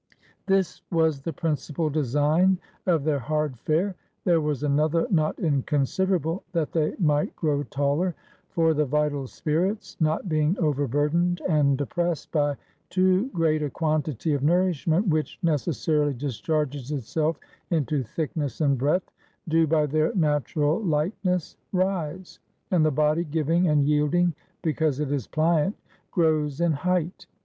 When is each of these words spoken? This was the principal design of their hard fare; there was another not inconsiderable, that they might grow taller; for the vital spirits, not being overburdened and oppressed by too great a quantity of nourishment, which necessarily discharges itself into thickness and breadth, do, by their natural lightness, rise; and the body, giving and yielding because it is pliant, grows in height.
This 0.47 0.81
was 0.91 1.21
the 1.21 1.31
principal 1.31 1.87
design 1.87 2.57
of 2.87 3.03
their 3.03 3.19
hard 3.19 3.59
fare; 3.59 3.93
there 4.23 4.41
was 4.41 4.63
another 4.63 5.05
not 5.11 5.37
inconsiderable, 5.37 6.41
that 6.53 6.71
they 6.71 6.95
might 6.97 7.35
grow 7.35 7.61
taller; 7.61 8.15
for 8.49 8.73
the 8.73 8.83
vital 8.85 9.27
spirits, 9.27 9.97
not 9.99 10.27
being 10.27 10.57
overburdened 10.57 11.39
and 11.47 11.79
oppressed 11.79 12.31
by 12.31 12.57
too 12.89 13.27
great 13.27 13.61
a 13.61 13.69
quantity 13.69 14.33
of 14.33 14.41
nourishment, 14.41 15.07
which 15.07 15.37
necessarily 15.43 16.15
discharges 16.15 16.91
itself 16.91 17.37
into 17.69 18.01
thickness 18.01 18.59
and 18.59 18.79
breadth, 18.79 19.11
do, 19.49 19.67
by 19.67 19.85
their 19.85 20.15
natural 20.15 20.81
lightness, 20.81 21.57
rise; 21.73 22.39
and 22.71 22.83
the 22.83 22.89
body, 22.89 23.23
giving 23.23 23.67
and 23.67 23.85
yielding 23.85 24.33
because 24.63 24.99
it 24.99 25.11
is 25.11 25.27
pliant, 25.27 25.75
grows 26.09 26.59
in 26.59 26.71
height. 26.71 27.27